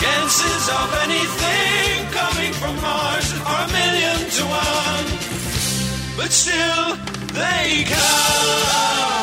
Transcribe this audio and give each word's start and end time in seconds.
chances 0.00 0.68
of 0.68 0.94
anything 1.02 2.06
coming 2.12 2.52
from 2.52 2.74
Mars 2.80 3.32
are 3.44 3.64
a 3.64 3.72
million 3.72 4.18
to 4.30 4.44
one, 4.44 5.06
but 6.16 6.30
still 6.30 6.94
they 7.34 7.84
come. 7.84 9.17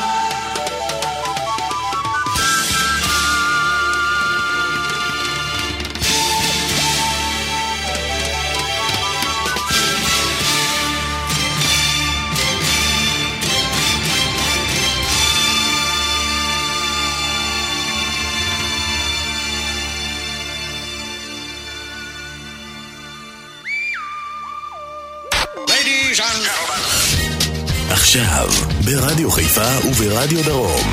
עכשיו, 28.16 28.50
ברדיו 28.86 29.32
חיפה 29.32 29.88
וברדיו 29.88 30.44
דרום. 30.44 30.92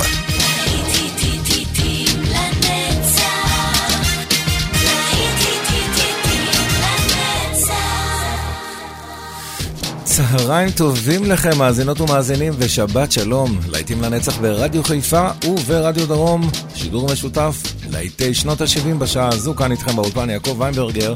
צהריים 10.05 10.71
טובים 10.71 11.25
לכם, 11.25 11.59
מאזינות 11.59 12.01
ומאזינים, 12.01 12.53
ושבת 12.59 13.13
שלום. 13.13 13.61
להיטים 13.69 14.03
לנצח 14.03 14.39
ברדיו 14.39 14.85
חיפה 14.85 15.29
וברדיו 15.45 16.07
דרום, 16.07 16.51
שידור 16.75 17.13
משותף 17.13 17.63
להיטי 17.91 18.35
שנות 18.35 18.61
ה-70 18.61 18.95
בשעה 18.99 19.29
הזו, 19.29 19.55
כאן 19.55 19.73
איתכם 19.73 19.97
באולפן 19.97 20.31
יעקב 20.31 20.57
ויינברגר, 20.59 21.15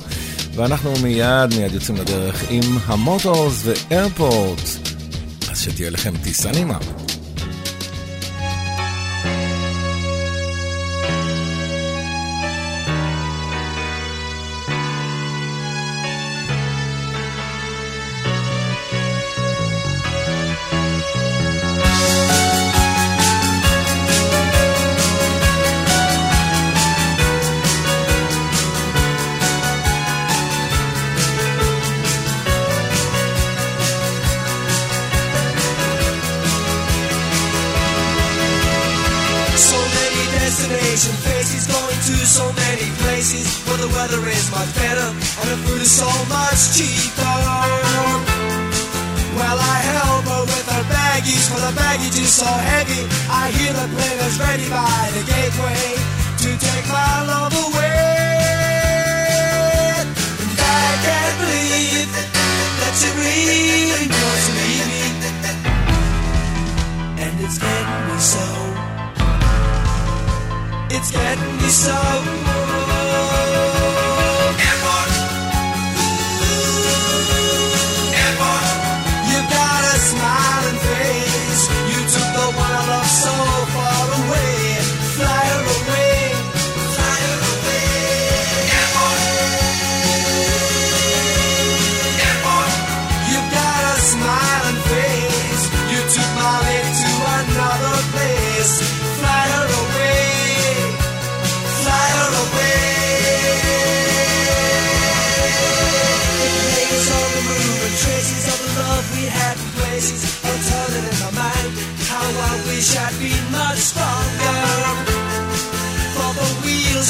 ואנחנו 0.55 0.93
מיד 1.02 1.55
מיד 1.56 1.75
יוצאים 1.75 1.97
לדרך 1.97 2.44
עם 2.50 2.79
המוטורס 2.87 3.62
ואיירפורט. 3.64 4.86
שתהיה 5.71 5.91
לכם 5.91 6.13
טיסה 6.23 6.51
נעימה. 6.53 6.79
Destination 40.97 41.29
faces 41.29 41.67
going 41.69 42.01
to 42.09 42.17
so 42.25 42.53
many 42.57 42.89
places 43.05 43.45
where 43.69 43.77
the 43.77 43.89
weather 43.93 44.17
is 44.33 44.51
much 44.51 44.73
better 44.81 45.09
and 45.13 45.49
the 45.53 45.57
food 45.69 45.81
is 45.83 45.91
so 45.93 46.09
much 46.33 46.73
cheaper. 46.73 47.37
Well, 49.37 49.59
I 49.61 49.77
help 49.93 50.25
her 50.25 50.43
with 50.49 50.67
her 50.73 50.85
baggage, 50.89 51.45
for 51.53 51.61
the 51.61 51.77
baggage 51.77 52.17
is 52.17 52.33
so 52.33 52.49
heavy. 52.49 53.05
I 53.29 53.53
hear 53.53 53.73
the 53.77 53.87
plane 53.93 54.21
is 54.25 54.41
ready 54.41 54.69
by 54.73 55.13
the 55.13 55.21
gateway 55.29 56.01
to 56.41 56.49
take 56.65 56.89
my 56.89 57.29
love 57.29 57.53
away. 57.53 58.01
And 60.01 60.57
I 60.57 60.89
can't 61.05 61.37
believe 61.45 62.09
that 62.81 62.95
she 62.97 63.13
really 63.21 64.09
wants 64.09 64.45
to 64.49 64.53
leave 64.65 64.89
me. 64.89 65.05
And 67.21 67.33
it's 67.45 67.59
getting 67.61 68.01
me 68.09 68.17
so. 68.17 68.96
It's 70.99 71.11
getting 71.11 71.57
me 71.59 71.69
so. 71.69 73.56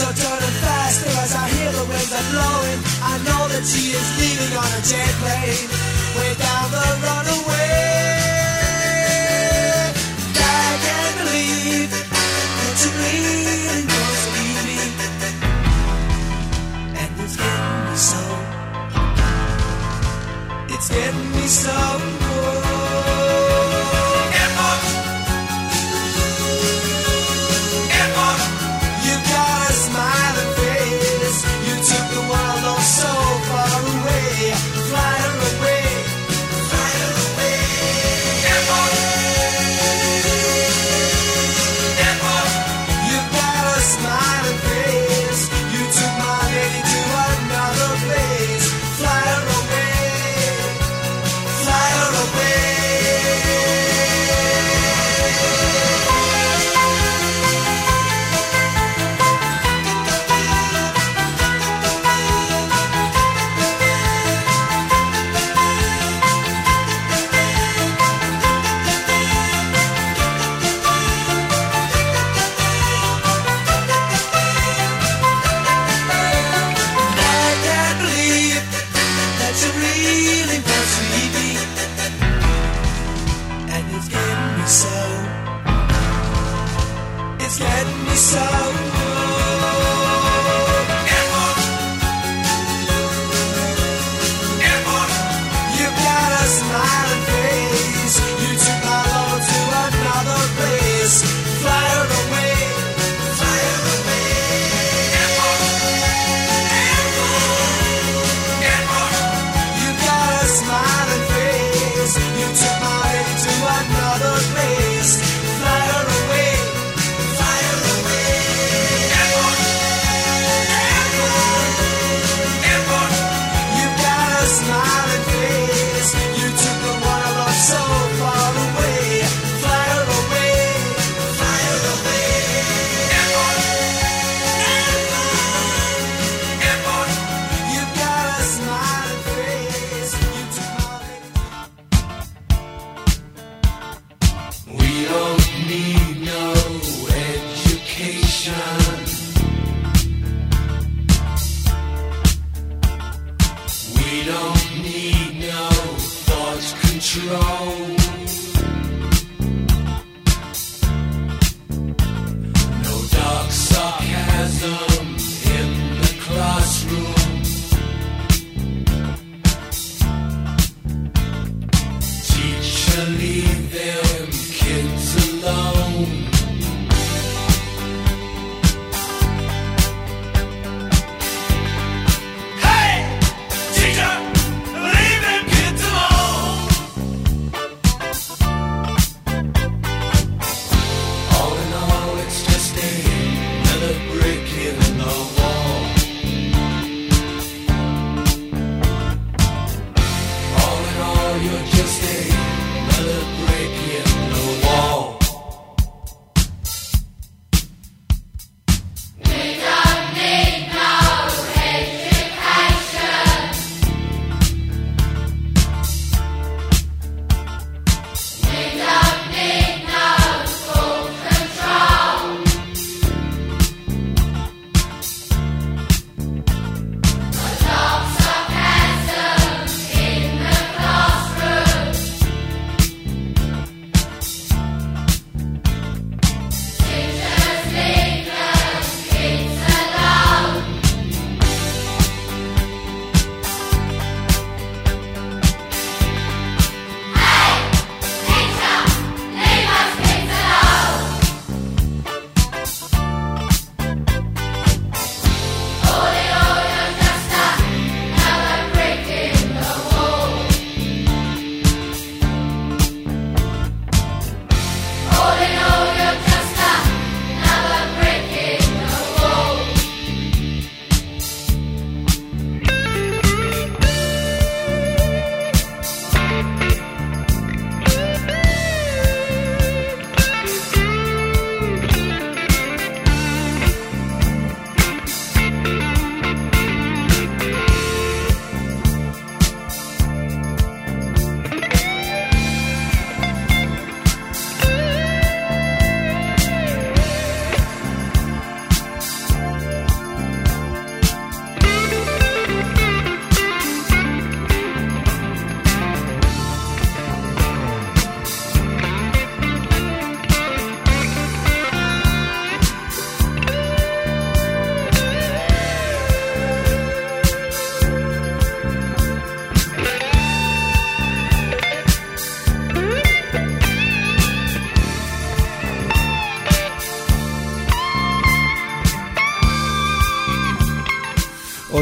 Are 0.02 0.12
turning 0.12 0.56
faster 0.60 1.08
as 1.24 1.34
I 1.34 1.48
hear 1.48 1.72
the 1.72 1.84
winds 1.88 2.12
are 2.12 2.28
blowing. 2.30 2.80
I 3.00 3.16
know 3.24 3.48
that 3.48 3.64
she 3.64 3.96
is 3.96 4.08
leaving 4.20 4.52
on 4.56 4.70
a 4.76 4.82
jet 4.84 5.12
plane, 5.24 5.68
way 6.16 6.34
down 6.36 6.70
the 6.70 6.84
runaway. 7.00 7.80
I 10.36 10.76
can't 10.84 11.16
believe 11.16 11.88
that 11.88 12.76
you 12.82 12.90
really 13.00 13.88
wants 13.88 14.20
to 14.20 14.30
leave 14.36 14.62
me, 14.68 14.80
and 17.00 17.10
it's 17.24 17.36
getting 17.40 17.80
me 17.88 17.96
so. 17.96 18.22
It's 20.74 20.88
getting 20.92 21.30
me 21.32 21.46
so. 21.48 21.95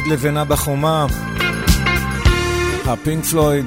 עוד 0.04 0.12
לבנה 0.12 0.44
בחומה, 0.44 1.06
הפינק 2.86 3.24
פלויד, 3.24 3.66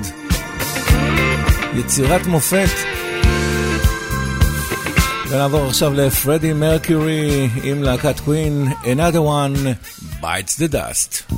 יצירת 1.74 2.26
מופת. 2.26 2.70
ונעבור 5.30 5.68
עכשיו 5.68 5.94
לפרדי 5.94 6.54
מרקיורי 6.54 7.50
עם 7.64 7.84
להקת 7.84 8.20
קווין, 8.20 8.68
Another 8.84 9.22
one 9.22 9.76
bites 10.22 10.56
the 10.56 10.74
dust. 10.74 11.34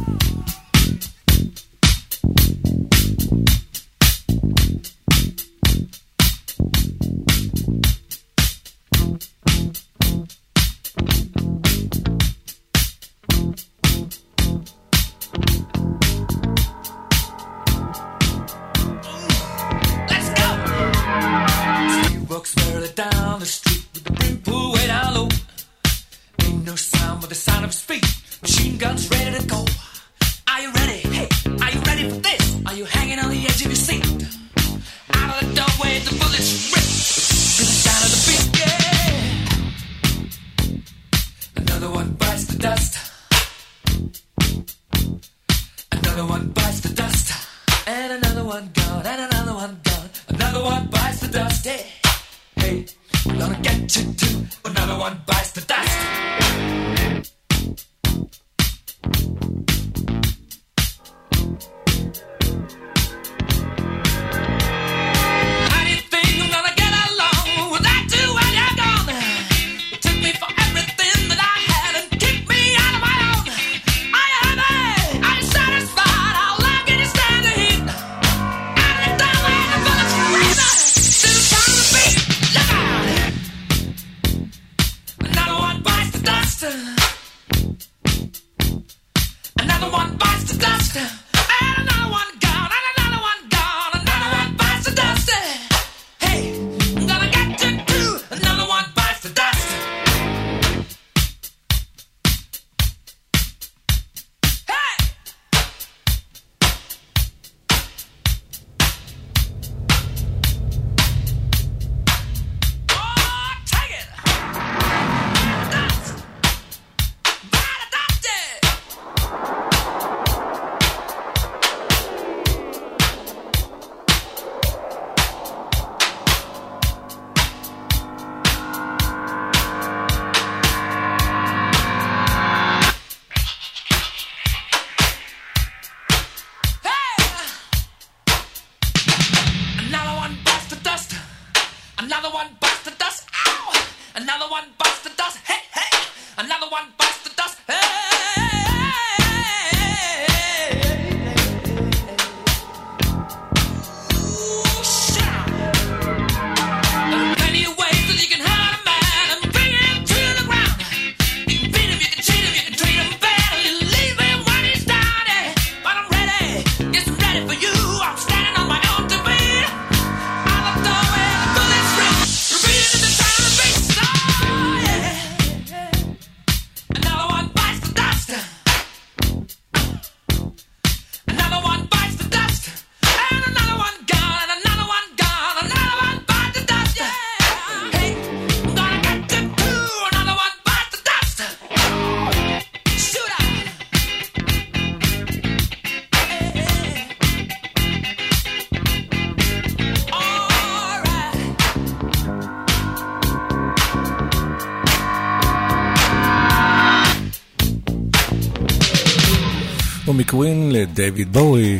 דייוויד 211.10 211.34
בואי, 211.34 211.80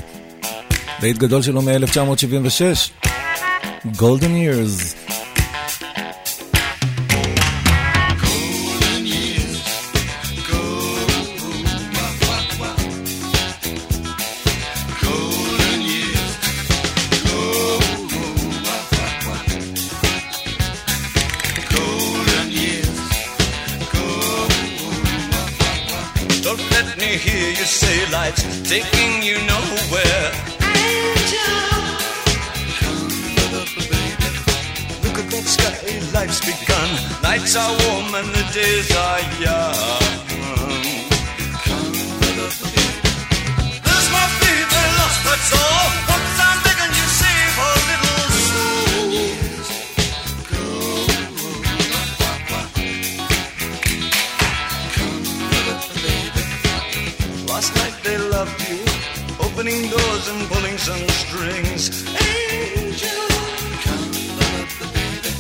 דייט 1.02 1.18
גדול 1.18 1.42
שלו 1.42 1.62
מ-1976, 1.62 3.08
Golden 3.86 4.34
Years. 4.36 4.99
like 57.82 57.98
they 58.04 58.18
loved 58.18 58.60
you, 58.70 58.80
opening 59.46 59.82
doors 59.90 60.26
and 60.32 60.42
pulling 60.52 60.78
some 60.78 61.04
strings. 61.24 61.82
Angel, 62.08 63.26
come 63.86 64.10
love 64.42 64.72
the 64.82 64.88
baby. 64.96 65.32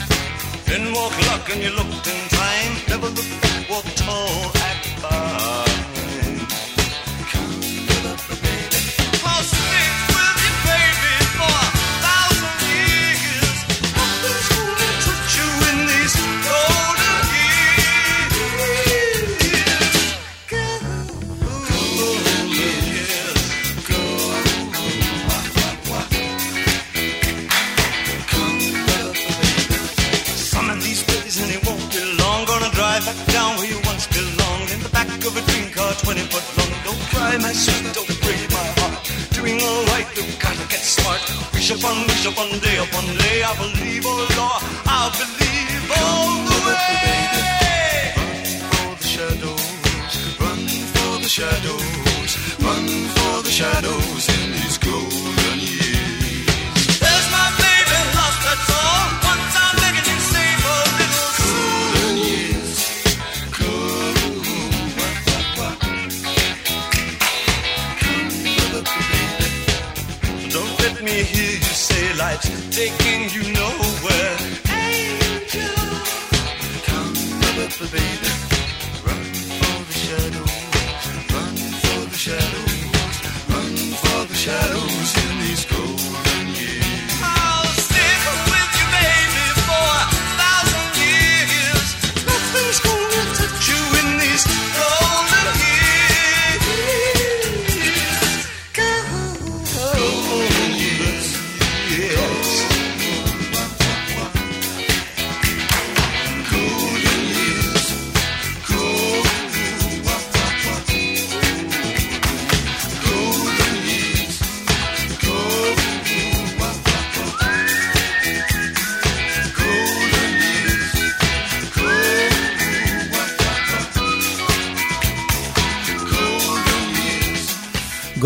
Then 0.70 0.94
walk 0.94 1.16
luck 1.30 1.46
and 1.54 1.62
you 1.66 1.72
looked 1.80 2.08
in 2.14 2.22
time. 2.42 2.74
Never 2.88 3.10
look 3.18 3.30
back, 3.42 3.70
walk 3.70 3.88
tall, 3.96 4.52
act 4.70 4.86
far. 5.02 5.39
So 42.30 42.36
one 42.36 42.60
day 42.60 42.78
upon 42.78 43.06
day 43.18 43.42
I 43.42 43.56
believe, 43.58 44.04
oh 44.06 44.28
Lord, 44.38 44.62
I 44.86 45.10
believe 45.18 45.92
all 45.98 46.46
the 46.50 46.58
way. 46.68 48.14
Run 48.22 48.46
for 48.70 48.96
the 49.02 49.08
shadows, 49.16 50.40
run 50.40 50.62
for 50.94 51.14
the 51.24 51.30
shadows, 51.30 52.32
run 52.60 52.86
for 53.16 53.42
the 53.42 53.50
shadows. 53.50 54.29
taking 72.72 73.30
you 73.32 73.49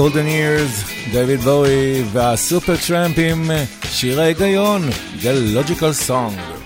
Golden 0.04 0.28
Years, 0.28 1.12
דויד 1.12 1.40
בואי 1.40 2.04
והסופר 2.12 2.74
טראמפ 2.88 3.16
עם 3.18 3.52
שיר 3.84 4.22
ההיגיון, 4.22 4.90
The 5.22 5.56
Logical 5.56 6.10
Song. 6.10 6.63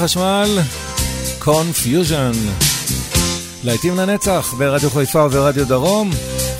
החשמל, 0.00 0.58
Confusion. 1.38 2.32
להיטים 3.64 3.96
לנצח 3.96 4.54
ברדיו 4.58 4.90
חיפה 4.90 5.24
וברדיו 5.24 5.68
דרום, 5.68 6.10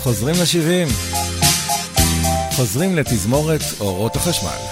חוזרים 0.03 0.35
ל-70. 0.35 0.93
חוזרים 2.55 2.95
לתזמורת 2.95 3.61
אורות 3.79 4.15
החשמל. 4.15 4.70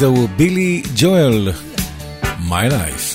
וזהו 0.00 0.28
בילי 0.36 0.82
ג'ואל, 0.96 1.52
My 2.48 2.72
Life. 2.72 3.09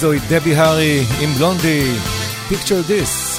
זוהי 0.00 0.18
דבי 0.28 0.54
הארי 0.54 1.04
עם 1.20 1.32
בלונדי, 1.32 1.92
picture 2.50 2.90
this. 2.90 3.29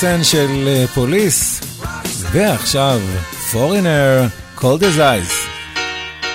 סן 0.00 0.24
של 0.24 0.64
אה, 0.66 0.84
פוליס, 0.94 1.60
ועכשיו 2.32 3.00
פורינר, 3.52 4.26
Cold 4.58 4.80
as 4.80 4.98
Eyes, 4.98 5.32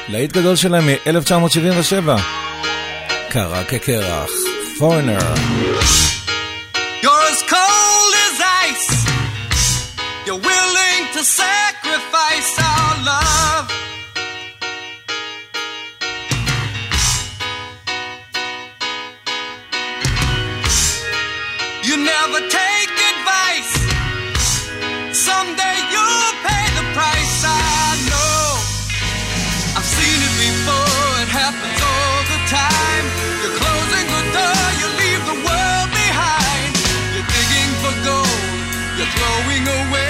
להיט 0.09 0.31
גדול 0.31 0.55
שלהם 0.55 0.85
מ-1977, 0.85 2.21
קרה 3.29 3.63
כקרח, 3.63 4.29
פורינר. 4.79 5.19
Going 39.23 39.67
away. 39.79 40.09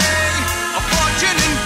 A 0.73 0.81
fortune 0.89 1.37
in 1.47 1.62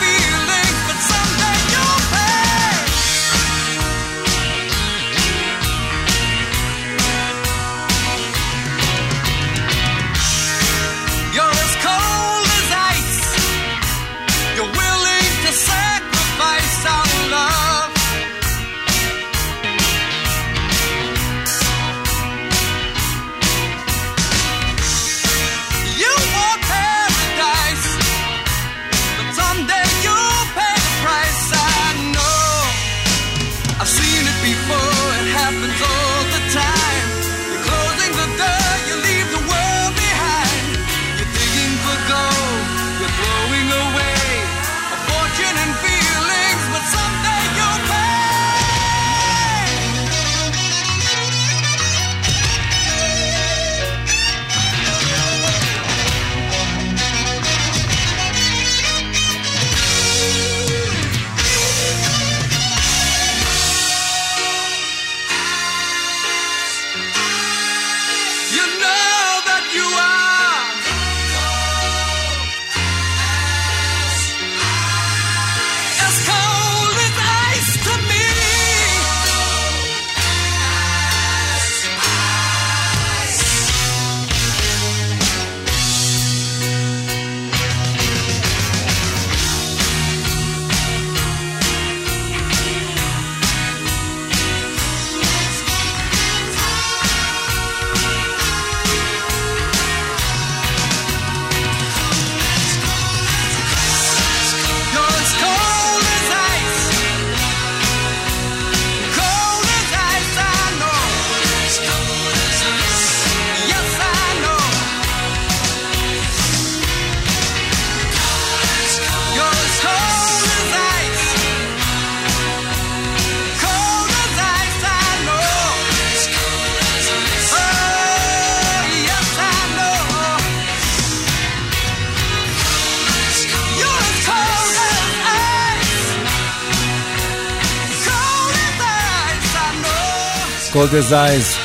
Cold 140.78 140.94
as 140.94 141.12
Eyes. 141.12 141.58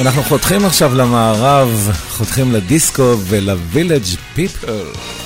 אנחנו 0.00 0.22
חותכים 0.22 0.64
עכשיו 0.64 0.94
למערב, 0.94 1.90
חותכים 2.10 2.52
לדיסקו 2.52 3.16
ולווילג' 3.28 4.04
פיפל. 4.34 5.19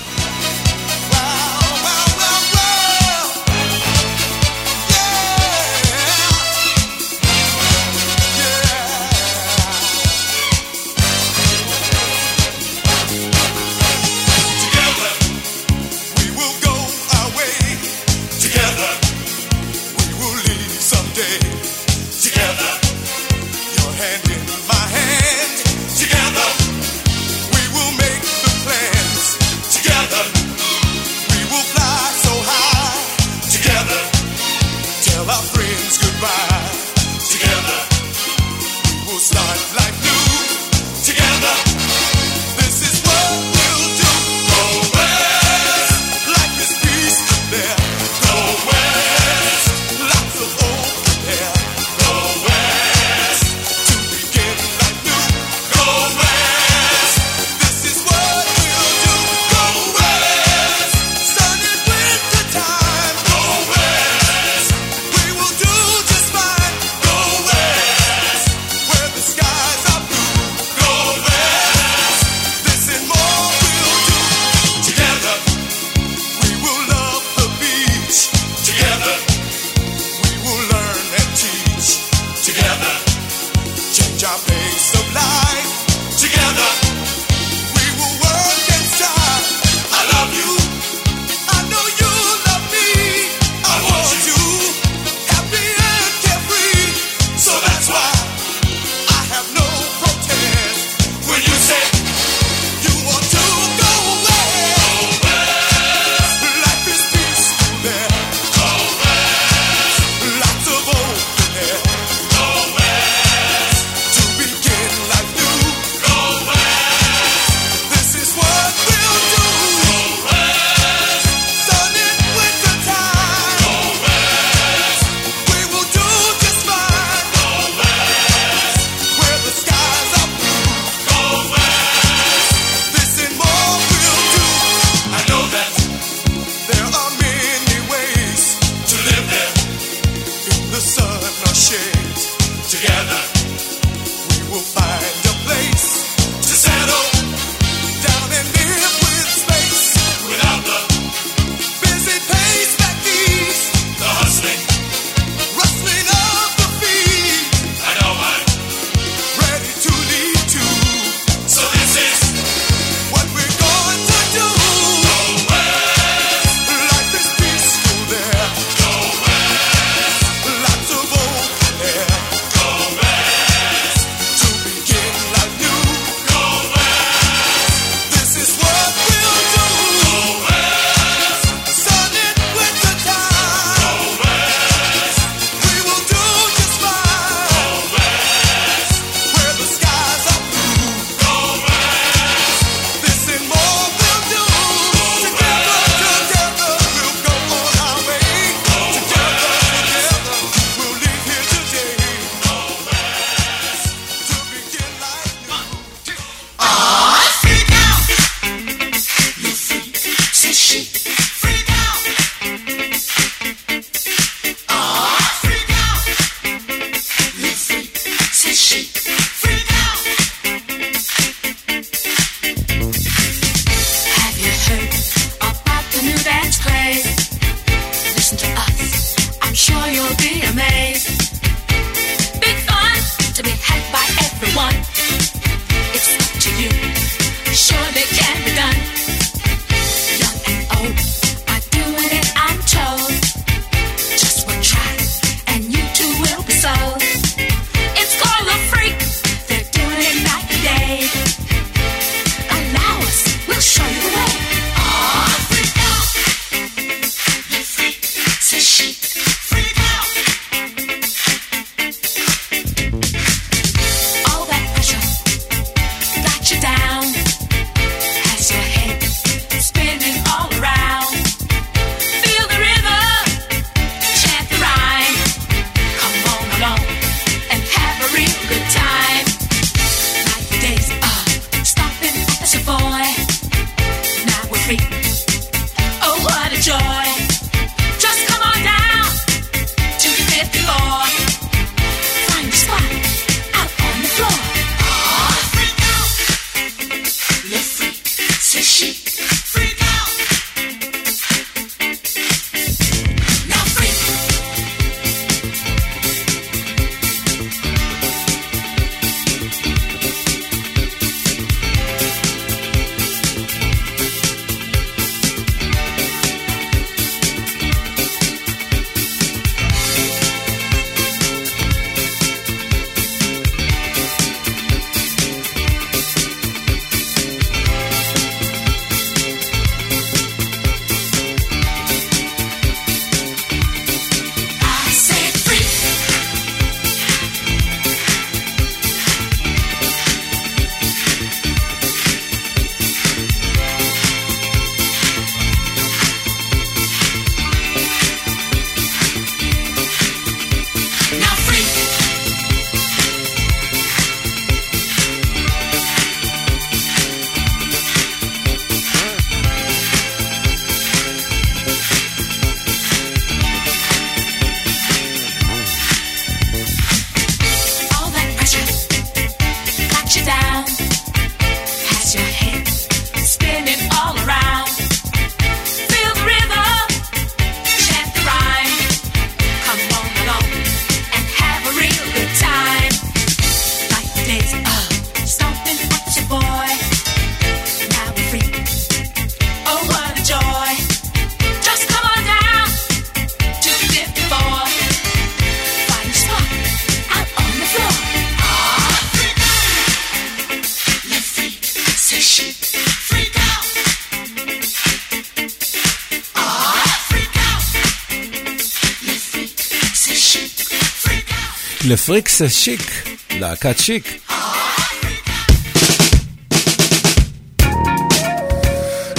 לפריקס 412.40 412.54
שיק, 412.54 413.08
להקת 413.40 413.78
שיק. 413.78 414.28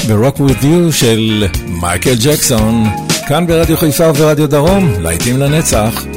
ב-Rock 0.08 0.38
with 0.38 0.64
You 0.64 0.92
של 0.92 1.48
מייקל 1.68 2.16
ג'קסון, 2.24 2.84
כאן 3.28 3.48
ברדיו 3.48 3.78
חיפה 3.78 4.10
וברדיו 4.10 4.48
דרום, 4.48 4.94
להיטים 5.02 5.38
לנצח. 5.38 6.15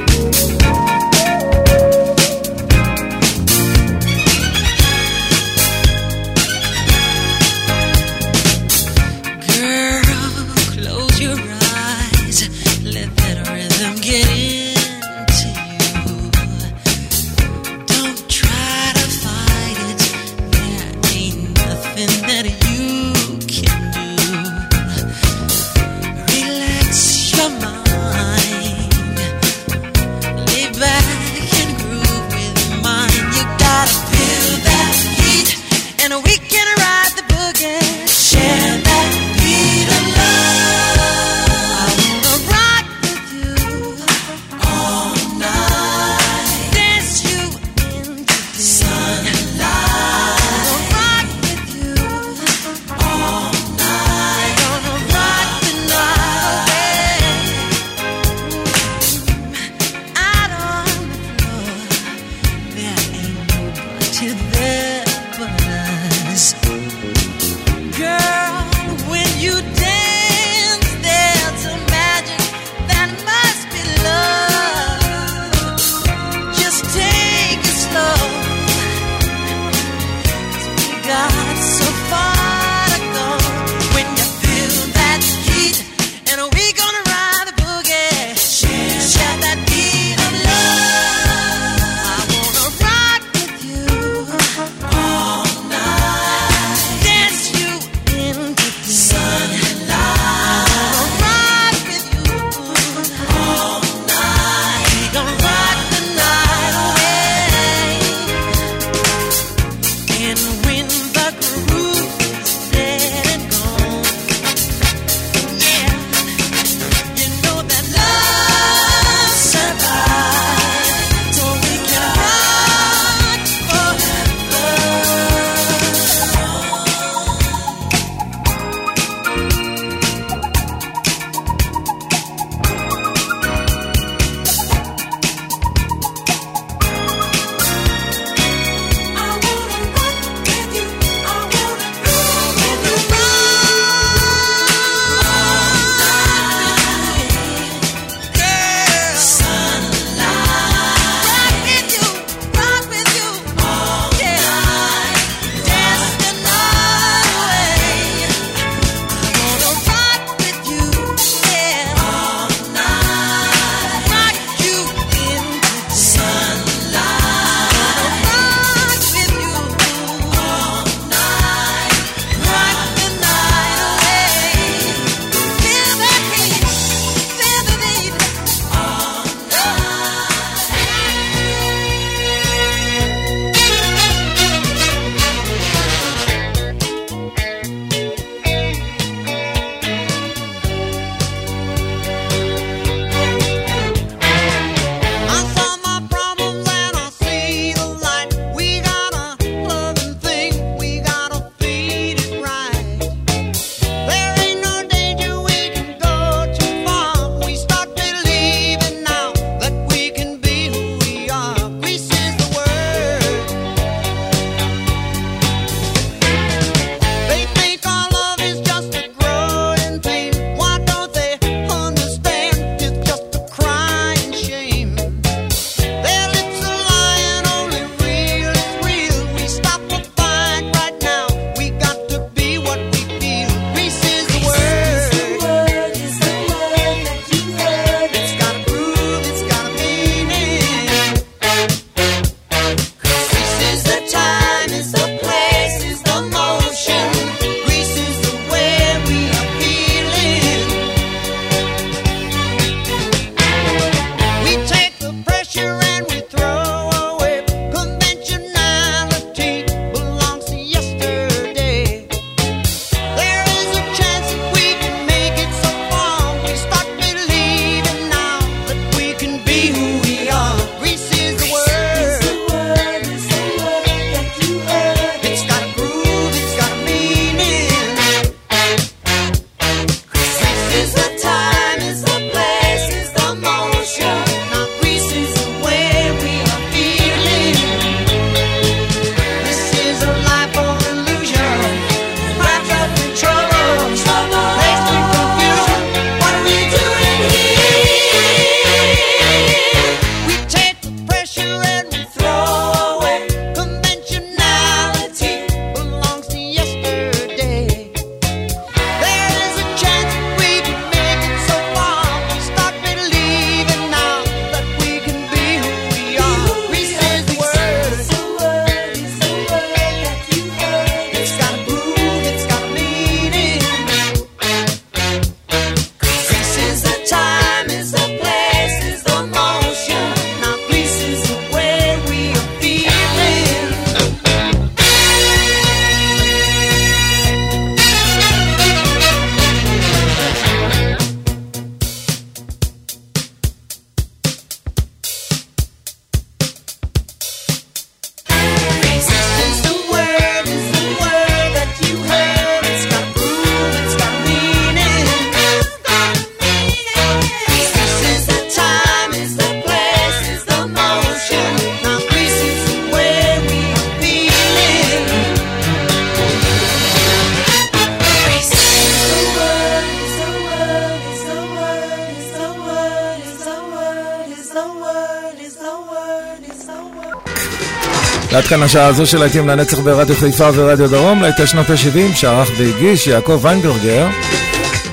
כאן 378.48 378.62
השעה 378.62 378.86
הזו 378.86 379.06
של 379.06 379.18
להיטים 379.18 379.48
לנצח 379.48 379.78
ברדיו 379.78 380.16
חיפה 380.16 380.48
ורדיו 380.54 380.90
דרום, 380.90 381.22
להיטי 381.22 381.46
שנות 381.46 381.70
ה-70, 381.70 382.16
שערך 382.16 382.50
והגיש 382.58 383.06
יעקב 383.06 383.38
ויינברגר. 383.42 384.06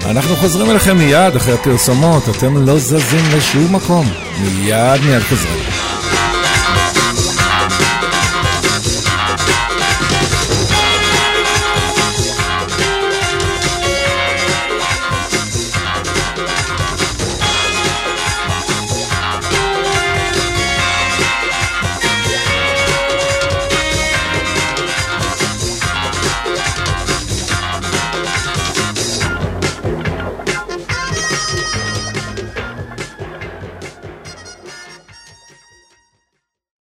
אנחנו 0.05 0.35
חוזרים 0.35 0.71
אליכם 0.71 0.97
מיד 0.97 1.35
אחרי 1.35 1.53
הפרסומות, 1.53 2.23
אתם 2.29 2.67
לא 2.67 2.79
זזים 2.79 3.25
לשום 3.37 3.75
מקום. 3.75 4.05
מיד 4.41 5.01
מיד 5.05 5.23
חוזרים. 5.29 5.64